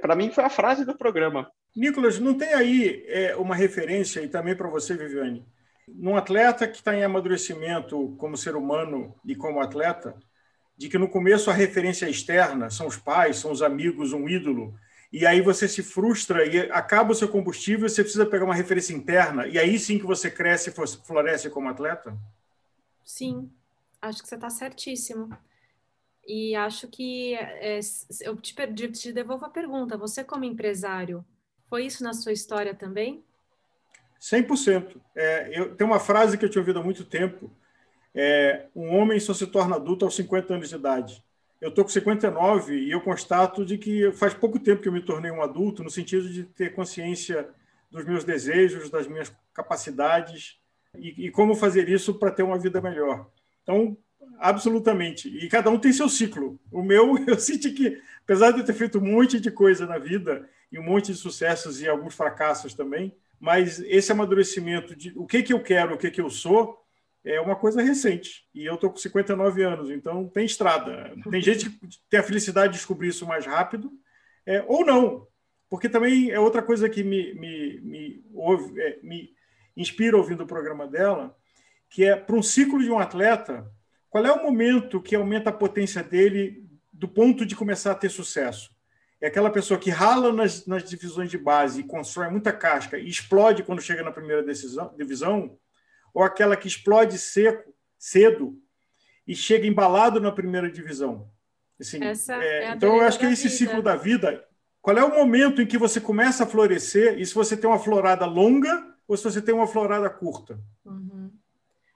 Para 0.00 0.16
mim 0.16 0.30
foi 0.30 0.44
a 0.44 0.50
frase 0.50 0.84
do 0.84 0.96
programa. 0.96 1.50
Nicolas, 1.76 2.18
não 2.18 2.34
tem 2.36 2.52
aí 2.54 3.04
é, 3.06 3.36
uma 3.36 3.54
referência, 3.54 4.20
e 4.20 4.28
também 4.28 4.56
para 4.56 4.68
você, 4.68 4.96
Viviane, 4.96 5.46
num 5.86 6.16
atleta 6.16 6.66
que 6.66 6.76
está 6.76 6.94
em 6.94 7.04
amadurecimento 7.04 8.14
como 8.16 8.36
ser 8.36 8.56
humano 8.56 9.14
e 9.24 9.34
como 9.34 9.60
atleta, 9.60 10.16
de 10.76 10.88
que 10.88 10.98
no 10.98 11.08
começo 11.08 11.50
a 11.50 11.54
referência 11.54 12.08
externa 12.08 12.70
são 12.70 12.86
os 12.86 12.96
pais, 12.96 13.36
são 13.36 13.52
os 13.52 13.62
amigos, 13.62 14.12
um 14.12 14.28
ídolo, 14.28 14.74
e 15.14 15.24
aí 15.24 15.40
você 15.40 15.68
se 15.68 15.80
frustra 15.80 16.44
e 16.44 16.68
acaba 16.72 17.12
o 17.12 17.14
seu 17.14 17.28
combustível, 17.28 17.88
você 17.88 18.02
precisa 18.02 18.26
pegar 18.26 18.44
uma 18.44 18.54
referência 18.54 18.92
interna, 18.92 19.46
e 19.46 19.56
aí 19.56 19.78
sim 19.78 19.96
que 19.96 20.04
você 20.04 20.28
cresce 20.28 20.70
e 20.70 20.72
floresce 21.06 21.48
como 21.48 21.68
atleta? 21.68 22.18
Sim, 23.04 23.48
acho 24.02 24.20
que 24.20 24.28
você 24.28 24.34
está 24.34 24.50
certíssimo. 24.50 25.30
E 26.26 26.56
acho 26.56 26.88
que 26.88 27.34
é, 27.34 27.78
eu 28.22 28.34
te, 28.34 28.54
perdi, 28.54 28.88
te 28.88 29.12
devolvo 29.12 29.44
a 29.44 29.50
pergunta. 29.50 29.96
Você, 29.96 30.24
como 30.24 30.42
empresário, 30.42 31.24
foi 31.68 31.86
isso 31.86 32.02
na 32.02 32.12
sua 32.12 32.32
história 32.32 32.74
também? 32.74 33.22
100%. 34.20 35.00
É, 35.14 35.60
eu, 35.60 35.76
tem 35.76 35.86
uma 35.86 36.00
frase 36.00 36.36
que 36.36 36.44
eu 36.44 36.48
tinha 36.48 36.60
ouvido 36.60 36.80
há 36.80 36.82
muito 36.82 37.04
tempo: 37.04 37.52
é, 38.12 38.66
um 38.74 38.96
homem 38.96 39.20
só 39.20 39.32
se 39.32 39.46
torna 39.46 39.76
adulto 39.76 40.04
aos 40.04 40.16
50 40.16 40.54
anos 40.54 40.70
de 40.70 40.74
idade. 40.74 41.22
Eu 41.64 41.70
estou 41.70 41.82
com 41.82 41.90
59 41.90 42.76
e 42.76 42.90
eu 42.90 43.00
constato 43.00 43.64
de 43.64 43.78
que 43.78 44.12
faz 44.12 44.34
pouco 44.34 44.58
tempo 44.58 44.82
que 44.82 44.88
eu 44.88 44.92
me 44.92 45.00
tornei 45.00 45.30
um 45.30 45.42
adulto, 45.42 45.82
no 45.82 45.88
sentido 45.88 46.28
de 46.28 46.44
ter 46.44 46.74
consciência 46.74 47.48
dos 47.90 48.04
meus 48.04 48.22
desejos, 48.22 48.90
das 48.90 49.06
minhas 49.06 49.34
capacidades 49.54 50.58
e, 50.94 51.24
e 51.24 51.30
como 51.30 51.54
fazer 51.54 51.88
isso 51.88 52.12
para 52.18 52.30
ter 52.30 52.42
uma 52.42 52.58
vida 52.58 52.82
melhor. 52.82 53.30
Então, 53.62 53.96
absolutamente. 54.38 55.34
E 55.42 55.48
cada 55.48 55.70
um 55.70 55.78
tem 55.78 55.90
seu 55.90 56.06
ciclo. 56.06 56.60
O 56.70 56.82
meu, 56.82 57.16
eu 57.26 57.40
senti 57.40 57.70
que, 57.70 57.98
apesar 58.22 58.50
de 58.50 58.60
eu 58.60 58.66
ter 58.66 58.74
feito 58.74 58.98
um 58.98 59.12
monte 59.12 59.40
de 59.40 59.50
coisa 59.50 59.86
na 59.86 59.96
vida 59.96 60.46
e 60.70 60.78
um 60.78 60.84
monte 60.84 61.12
de 61.12 61.18
sucessos 61.18 61.80
e 61.80 61.88
alguns 61.88 62.14
fracassos 62.14 62.74
também, 62.74 63.16
mas 63.40 63.80
esse 63.86 64.12
amadurecimento 64.12 64.94
de 64.94 65.14
o 65.16 65.26
que, 65.26 65.42
que 65.42 65.54
eu 65.54 65.62
quero, 65.62 65.94
o 65.94 65.98
que, 65.98 66.10
que 66.10 66.20
eu 66.20 66.28
sou, 66.28 66.83
é 67.24 67.40
uma 67.40 67.56
coisa 67.56 67.82
recente. 67.82 68.46
E 68.54 68.64
eu 68.64 68.74
estou 68.74 68.90
com 68.90 68.96
59 68.96 69.62
anos, 69.62 69.90
então 69.90 70.28
tem 70.28 70.44
estrada. 70.44 71.14
Tem 71.30 71.40
gente 71.40 71.70
que 71.70 71.88
tem 72.10 72.20
a 72.20 72.24
felicidade 72.24 72.72
de 72.72 72.78
descobrir 72.78 73.08
isso 73.08 73.26
mais 73.26 73.46
rápido, 73.46 73.90
é, 74.46 74.62
ou 74.68 74.84
não. 74.84 75.26
Porque 75.70 75.88
também 75.88 76.30
é 76.30 76.38
outra 76.38 76.62
coisa 76.62 76.88
que 76.88 77.02
me, 77.02 77.32
me, 77.34 77.80
me, 77.80 78.24
ouve, 78.34 78.80
é, 78.80 78.98
me 79.02 79.32
inspira 79.76 80.16
ouvindo 80.16 80.44
o 80.44 80.46
programa 80.46 80.86
dela, 80.86 81.34
que 81.88 82.04
é 82.04 82.14
para 82.14 82.36
um 82.36 82.42
ciclo 82.42 82.82
de 82.82 82.90
um 82.90 82.98
atleta, 82.98 83.70
qual 84.10 84.24
é 84.24 84.32
o 84.32 84.42
momento 84.42 85.00
que 85.00 85.16
aumenta 85.16 85.50
a 85.50 85.52
potência 85.52 86.02
dele 86.02 86.64
do 86.92 87.08
ponto 87.08 87.44
de 87.44 87.56
começar 87.56 87.92
a 87.92 87.96
ter 87.96 88.10
sucesso? 88.10 88.70
É 89.20 89.28
aquela 89.28 89.50
pessoa 89.50 89.80
que 89.80 89.90
rala 89.90 90.32
nas, 90.32 90.66
nas 90.66 90.84
divisões 90.84 91.30
de 91.30 91.38
base 91.38 91.80
e 91.80 91.84
constrói 91.84 92.28
muita 92.28 92.52
casca 92.52 92.98
e 92.98 93.08
explode 93.08 93.62
quando 93.62 93.80
chega 93.80 94.02
na 94.02 94.12
primeira 94.12 94.42
decisão, 94.42 94.94
divisão, 94.96 95.58
ou 96.14 96.22
aquela 96.22 96.56
que 96.56 96.68
explode 96.68 97.18
seco, 97.18 97.74
cedo 97.98 98.56
e 99.26 99.34
chega 99.34 99.66
embalado 99.66 100.20
na 100.20 100.32
primeira 100.32 100.70
divisão? 100.70 101.28
Assim, 101.78 101.98
é, 102.02 102.12
é 102.38 102.70
então, 102.70 102.96
eu 102.96 103.02
acho 103.02 103.18
que 103.18 103.26
esse 103.26 103.48
vida. 103.48 103.56
ciclo 103.56 103.82
da 103.82 103.96
vida, 103.96 104.46
qual 104.80 104.96
é 104.96 105.04
o 105.04 105.14
momento 105.14 105.60
em 105.60 105.66
que 105.66 105.76
você 105.76 106.00
começa 106.00 106.44
a 106.44 106.46
florescer 106.46 107.18
e 107.18 107.26
se 107.26 107.34
você 107.34 107.56
tem 107.56 107.68
uma 107.68 107.78
florada 107.78 108.24
longa 108.24 108.94
ou 109.08 109.16
se 109.16 109.24
você 109.24 109.42
tem 109.42 109.54
uma 109.54 109.66
florada 109.66 110.08
curta? 110.08 110.58
Uhum. 110.84 111.32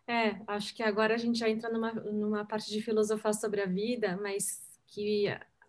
É, 0.07 0.41
acho 0.49 0.75
que 0.75 0.83
agora 0.83 1.15
a 1.15 1.19
gente 1.19 1.39
já 1.39 1.49
entra 1.49 1.71
numa, 1.71 1.93
numa 1.93 2.45
parte 2.45 2.71
de 2.71 2.81
filosofar 2.81 3.35
sobre 3.35 3.61
a 3.61 3.67
vida, 3.67 4.19
mas 4.21 4.67
que 4.87 5.27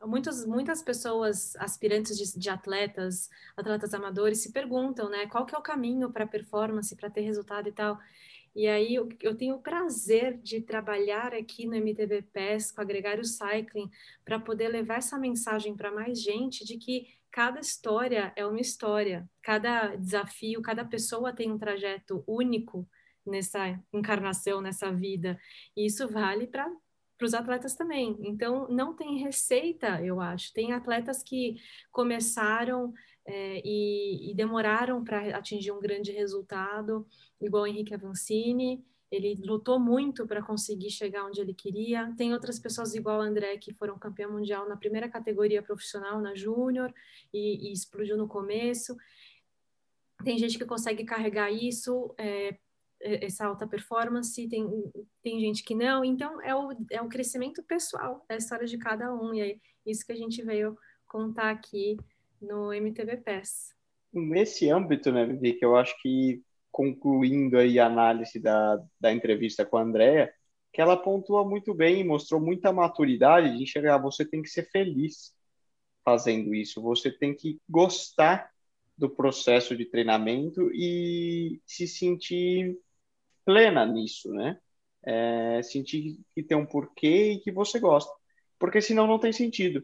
muitas, 0.08 0.46
muitas 0.46 0.82
pessoas 0.82 1.56
aspirantes 1.58 2.18
de, 2.18 2.40
de, 2.40 2.50
atletas, 2.50 3.30
atletas 3.56 3.94
amadores, 3.94 4.40
se 4.40 4.52
perguntam, 4.52 5.10
né, 5.10 5.28
qual 5.28 5.46
que 5.46 5.54
é 5.54 5.58
o 5.58 5.62
caminho 5.62 6.10
para 6.12 6.26
performance, 6.26 6.96
para 6.96 7.10
ter 7.10 7.22
resultado 7.22 7.68
e 7.68 7.72
tal. 7.72 8.00
E 8.56 8.68
aí 8.68 8.96
eu, 8.96 9.10
eu, 9.22 9.36
tenho 9.36 9.56
o 9.56 9.62
prazer 9.62 10.38
de 10.38 10.62
trabalhar 10.62 11.34
aqui 11.34 11.66
no 11.66 11.76
MTB 11.76 12.24
PES 12.34 12.72
com 12.72 12.82
Agregário 12.82 13.24
Cycling 13.24 13.90
para 14.26 14.40
poder 14.40 14.70
levar 14.70 14.98
essa 14.98 15.18
mensagem 15.18 15.76
para 15.76 15.92
mais 15.92 16.22
gente 16.22 16.66
de 16.66 16.78
que 16.78 17.08
cada 17.32 17.60
história 17.60 18.34
é 18.36 18.46
uma 18.46 18.60
história, 18.60 19.30
cada 19.42 19.96
desafio, 19.96 20.62
cada 20.62 20.84
pessoa 20.84 21.34
tem 21.34 21.52
um 21.52 21.58
trajeto 21.58 22.24
único 22.28 22.88
nessa 23.26 23.80
encarnação, 23.94 24.62
nessa 24.62 24.92
vida. 24.92 25.40
E 25.76 25.86
isso 25.86 26.08
vale 26.08 26.48
para 26.48 26.70
para 27.20 27.26
os 27.26 27.34
atletas 27.34 27.76
também. 27.76 28.18
Então, 28.22 28.66
não 28.70 28.96
tem 28.96 29.18
receita, 29.18 30.02
eu 30.02 30.22
acho. 30.22 30.54
Tem 30.54 30.72
atletas 30.72 31.22
que 31.22 31.58
começaram 31.92 32.94
é, 33.32 33.62
e, 33.64 34.32
e, 34.32 34.34
demoraram 34.34 35.04
para 35.04 35.38
atingir 35.38 35.72
um 35.72 35.80
grande 35.80 36.12
resultado, 36.12 37.06
igual 37.40 37.68
Henrique 37.68 37.94
Avancini. 37.94 38.84
Ele 39.12 39.40
lutou 39.46 39.80
muito 39.80 40.26
para 40.26 40.42
conseguir 40.42 40.90
chegar 40.90 41.26
onde 41.26 41.40
ele 41.40 41.54
queria. 41.54 42.12
Tem 42.18 42.34
outras 42.34 42.60
pessoas 42.60 42.96
igual 42.96 43.20
o 43.20 43.22
André 43.22 43.58
que 43.58 43.72
foram 43.72 44.00
campeão 44.00 44.32
mundial 44.32 44.68
na 44.68 44.76
primeira 44.76 45.08
categoria 45.08 45.62
profissional, 45.62 46.20
na 46.20 46.34
júnior, 46.34 46.92
e, 47.32 47.70
e, 47.70 47.72
explodiu 47.72 48.18
no 48.18 48.28
começo. 48.28 48.98
Tem 50.24 50.36
gente 50.40 50.58
que 50.58 50.66
consegue 50.66 51.04
carregar 51.04 51.52
isso 51.52 52.14
é, 52.18 52.58
essa 53.00 53.46
alta 53.46 53.68
performance, 53.68 54.50
tem, 54.50 54.68
tem 55.22 55.40
gente 55.40 55.64
que 55.64 55.76
não, 55.76 56.04
então 56.04 56.42
é 56.42 56.54
o, 56.56 56.72
é 56.92 57.02
o 57.02 57.08
crescimento 57.08 57.64
pessoal, 57.64 58.26
é 58.28 58.34
a 58.34 58.38
história 58.38 58.68
de 58.68 58.78
cada 58.78 59.14
um, 59.14 59.34
e 59.34 59.42
é 59.42 59.58
isso 59.86 60.06
que 60.06 60.12
a 60.12 60.18
gente 60.18 60.44
veio 60.44 60.78
contar 61.08 61.52
aqui 61.52 61.96
no 62.42 62.74
MTV 62.74 63.18
PES. 63.18 63.74
Nesse 64.12 64.70
âmbito, 64.70 65.12
né, 65.12 65.26
Vivi, 65.26 65.54
que 65.54 65.66
eu 65.66 65.76
acho 65.76 65.96
que 66.02 66.42
concluindo 66.72 67.58
aí 67.58 67.80
a 67.80 67.88
análise 67.88 68.40
da, 68.40 68.82
da 69.00 69.12
entrevista 69.12 69.66
com 69.66 69.78
a 69.78 69.82
Andrea, 69.82 70.34
que 70.72 70.82
ela 70.82 70.98
pontua 70.98 71.48
muito 71.48 71.74
bem, 71.74 72.04
mostrou 72.04 72.40
muita 72.40 72.72
maturidade 72.72 73.56
de 73.56 73.64
enxergar, 73.64 73.98
você 73.98 74.26
tem 74.26 74.42
que 74.42 74.50
ser 74.50 74.70
feliz 74.72 75.34
fazendo 76.04 76.54
isso, 76.54 76.82
você 76.82 77.12
tem 77.12 77.36
que 77.36 77.60
gostar 77.68 78.50
do 78.98 79.10
processo 79.10 79.76
de 79.76 79.86
treinamento 79.86 80.70
e 80.74 81.62
se 81.66 81.88
sentir 81.88 82.78
plena 83.46 83.86
nisso, 83.86 84.32
né? 84.34 84.60
É, 85.04 85.62
sentir 85.64 86.20
que 86.34 86.44
tem 86.44 86.58
um 86.58 86.66
porquê 86.66 87.34
e 87.34 87.40
que 87.40 87.52
você 87.52 87.80
gosta. 87.80 88.12
Porque 88.60 88.82
senão 88.82 89.08
não 89.08 89.18
tem 89.18 89.32
sentido. 89.32 89.84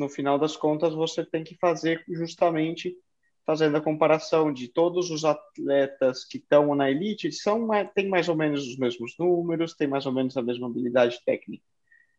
No 0.00 0.08
final 0.08 0.38
das 0.38 0.56
contas, 0.56 0.94
você 0.94 1.26
tem 1.26 1.44
que 1.44 1.54
fazer 1.56 2.02
justamente 2.08 2.96
fazendo 3.44 3.76
a 3.76 3.82
comparação 3.82 4.50
de 4.50 4.66
todos 4.66 5.10
os 5.10 5.26
atletas 5.26 6.24
que 6.24 6.38
estão 6.38 6.74
na 6.74 6.90
elite, 6.90 7.30
são 7.30 7.68
tem 7.94 8.08
mais 8.08 8.26
ou 8.26 8.34
menos 8.34 8.66
os 8.66 8.78
mesmos 8.78 9.14
números, 9.18 9.74
tem 9.74 9.86
mais 9.86 10.06
ou 10.06 10.12
menos 10.12 10.38
a 10.38 10.42
mesma 10.42 10.68
habilidade 10.68 11.20
técnica. 11.22 11.66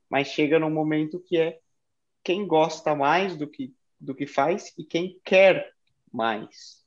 Mas 0.07 0.27
chega 0.27 0.59
num 0.59 0.69
momento 0.69 1.19
que 1.19 1.37
é 1.37 1.59
quem 2.23 2.45
gosta 2.45 2.93
mais 2.93 3.35
do 3.35 3.47
que 3.47 3.73
do 3.99 4.13
que 4.13 4.27
faz 4.27 4.71
e 4.77 4.83
quem 4.83 5.19
quer 5.25 5.73
mais 6.13 6.85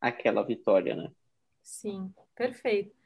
aquela 0.00 0.42
vitória, 0.42 0.96
né? 0.96 1.10
Sim, 1.62 2.14
perfeito. 2.34 2.96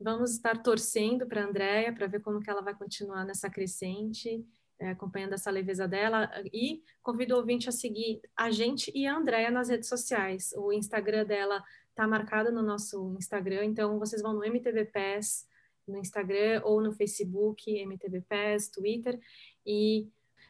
Vamos 0.00 0.32
estar 0.32 0.62
torcendo 0.62 1.26
para 1.26 1.42
a 1.42 1.46
Andrea 1.46 1.92
para 1.92 2.06
ver 2.06 2.22
como 2.22 2.40
que 2.40 2.48
ela 2.48 2.62
vai 2.62 2.74
continuar 2.74 3.26
nessa 3.26 3.50
crescente, 3.50 4.42
acompanhando 4.80 5.34
essa 5.34 5.50
leveza 5.50 5.86
dela. 5.86 6.30
E 6.52 6.82
convido 7.02 7.34
o 7.34 7.38
ouvinte 7.38 7.68
a 7.68 7.72
seguir 7.72 8.20
a 8.36 8.50
gente 8.50 8.90
e 8.94 9.06
a 9.06 9.16
Andrea 9.16 9.50
nas 9.50 9.68
redes 9.68 9.88
sociais. 9.88 10.52
O 10.56 10.72
Instagram 10.72 11.24
dela 11.24 11.62
está 11.90 12.06
marcado 12.06 12.50
no 12.50 12.62
nosso 12.62 13.14
Instagram, 13.18 13.64
então 13.66 13.98
vocês 13.98 14.22
vão 14.22 14.32
no 14.32 14.44
MTV 14.44 14.86
PES, 14.86 15.46
no 15.86 15.98
Instagram 15.98 16.62
ou 16.64 16.80
no 16.80 16.92
Facebook, 16.92 17.70
MTV 17.70 18.22
PES, 18.22 18.68
Twitter. 18.70 19.20
E 19.66 20.08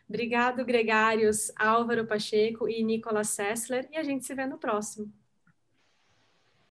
obrigado, 0.08 0.64
gregários 0.64 1.50
Álvaro 1.56 2.06
Pacheco 2.06 2.68
e 2.68 2.82
Nicolas 2.82 3.30
Sessler, 3.30 3.88
e 3.90 3.96
a 3.96 4.02
gente 4.02 4.24
se 4.24 4.34
vê 4.34 4.46
no 4.46 4.58
próximo. 4.58 5.12